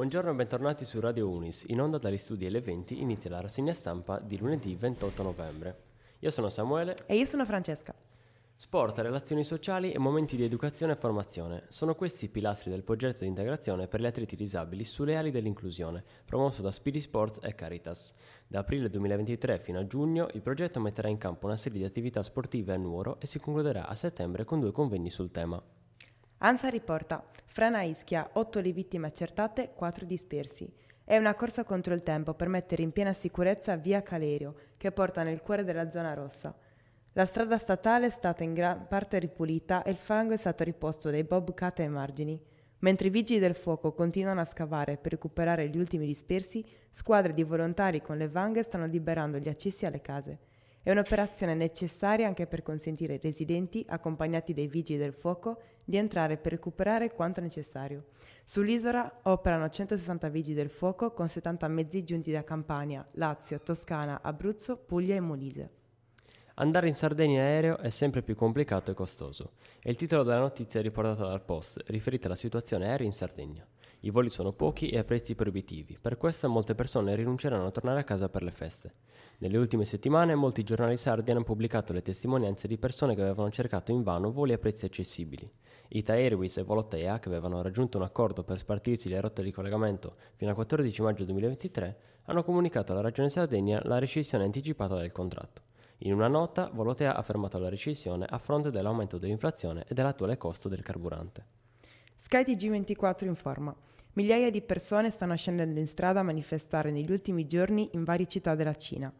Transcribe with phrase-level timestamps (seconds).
[0.00, 1.64] Buongiorno e bentornati su Radio Unis.
[1.68, 5.82] In onda dagli studi L20 inizia la rassegna stampa di lunedì 28 novembre.
[6.20, 6.96] Io sono Samuele.
[7.04, 7.94] E io sono Francesca.
[8.56, 13.24] Sport, relazioni sociali e momenti di educazione e formazione sono questi i pilastri del progetto
[13.24, 18.14] di integrazione per gli atleti disabili sulle ali dell'inclusione, promosso da Speedy Sports e Caritas.
[18.46, 22.22] Da aprile 2023 fino a giugno il progetto metterà in campo una serie di attività
[22.22, 25.62] sportive a Nuoro e si concluderà a settembre con due convegni sul tema.
[26.42, 30.72] ANSA riporta frana Ischia, 8 le vittime accertate, 4 dispersi.
[31.04, 35.22] È una corsa contro il tempo per mettere in piena sicurezza via Calerio, che porta
[35.22, 36.56] nel cuore della zona rossa.
[37.12, 41.10] La strada statale è stata in gran parte ripulita e il fango è stato riposto
[41.10, 42.42] dai bobcat ai margini.
[42.78, 47.42] Mentre i vigili del fuoco continuano a scavare per recuperare gli ultimi dispersi, squadre di
[47.42, 50.38] volontari con le vanghe stanno liberando gli accessi alle case.
[50.82, 56.38] È un'operazione necessaria anche per consentire ai residenti, accompagnati dai vigili del fuoco, di entrare
[56.38, 58.06] per recuperare quanto necessario.
[58.44, 64.78] Sull'isola operano 160 vigili del fuoco con 70 mezzi giunti da Campania, Lazio, Toscana, Abruzzo,
[64.78, 65.70] Puglia e Molise.
[66.54, 69.52] Andare in Sardegna in aereo è sempre più complicato e costoso.
[69.80, 73.66] È il titolo della notizia riportata dal Post, riferita alla situazione aerea in Sardegna.
[74.02, 78.00] I voli sono pochi e a prezzi proibitivi, per questo molte persone rinunceranno a tornare
[78.00, 78.94] a casa per le feste.
[79.38, 83.92] Nelle ultime settimane molti giornali sardi hanno pubblicato le testimonianze di persone che avevano cercato
[83.92, 85.50] invano voli a prezzi accessibili.
[85.88, 90.14] Ita Airways e Volotea, che avevano raggiunto un accordo per spartirsi le rotte di collegamento
[90.36, 95.60] fino al 14 maggio 2023, hanno comunicato alla Regione Sardegna la rescissione anticipata del contratto.
[95.98, 100.70] In una nota, Volotea ha fermato la rescissione a fronte dell'aumento dell'inflazione e dell'attuale costo
[100.70, 101.59] del carburante.
[102.22, 103.74] Skytg 24 informa.
[104.12, 108.54] Migliaia di persone stanno scendendo in strada a manifestare negli ultimi giorni in varie città
[108.54, 109.10] della Cina.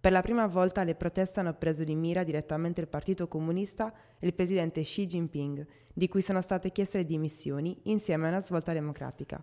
[0.00, 4.26] Per la prima volta le proteste hanno preso di mira direttamente il Partito Comunista e
[4.26, 5.64] il presidente Xi Jinping,
[5.94, 9.40] di cui sono state chieste le dimissioni insieme a una svolta democratica.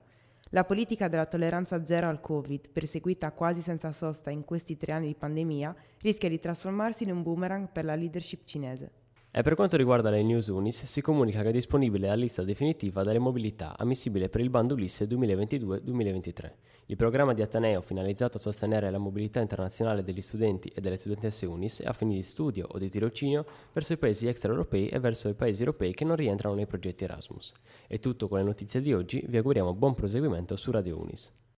[0.49, 5.07] La politica della tolleranza zero al Covid, perseguita quasi senza sosta in questi tre anni
[5.07, 9.04] di pandemia, rischia di trasformarsi in un boomerang per la leadership cinese.
[9.37, 13.03] E per quanto riguarda le News Unis, si comunica che è disponibile la lista definitiva
[13.03, 16.51] delle mobilità ammissibile per il bando Ulisse 2022-2023.
[16.85, 21.45] Il programma di Ateneo finalizzato a sostenere la mobilità internazionale degli studenti e delle studentesse
[21.45, 23.43] Unis a fini di studio o di tirocinio
[23.73, 27.51] verso i paesi extraeuropei e verso i paesi europei che non rientrano nei progetti Erasmus.
[27.87, 31.29] È tutto con le notizie di oggi, vi auguriamo buon proseguimento su Radio Unis.